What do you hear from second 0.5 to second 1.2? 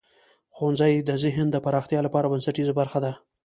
ښوونځی د